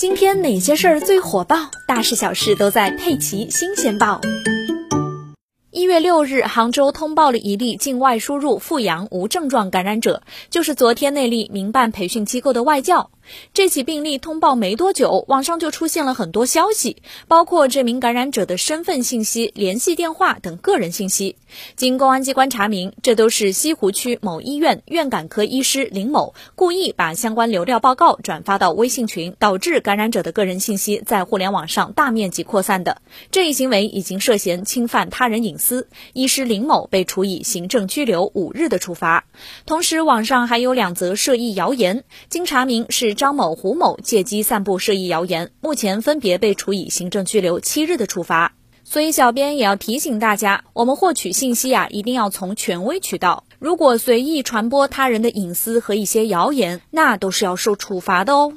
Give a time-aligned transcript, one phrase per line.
[0.00, 1.70] 今天哪些事儿最火爆？
[1.86, 4.18] 大事小事都在《佩奇新鲜报》。
[5.70, 13.10] 一月六日，杭州通报了一例境外输入复阳无症状感染者，就是昨天那例民办培训机构的外教。
[13.54, 16.96] 这起病例通报没多久，网上就出现了很多消息，
[17.28, 21.36] 包括这名感染者的身份信息、联系电话等个人信息。
[21.76, 33.00] 经公安机关查明，这都是西湖区某医院院感科医师林某故意把相关流料报告转发到微信群，导致感染者的个人信息在互联网上大面积扩散的。
[33.30, 39.24] 这一行为已经涉嫌侵犯他人隐私，医师林某被处以行政拘留五日的处罚。
[39.66, 43.14] 同时，网上还有两则涉疫谣言，经查明是。
[43.20, 48.54] 张某、胡某借机散布涉疫谣言，目前分别被处以行政拘留七日的处罚。
[48.82, 53.44] 所以，小编也要提醒大家，我们获取信息啊，一定要从权威渠道。
[53.58, 58.54] 如果随意传播他人的隐私和一些谣言，那都是要受处罚的哦。